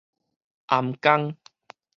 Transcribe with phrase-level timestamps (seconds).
[0.65, 1.35] 涵江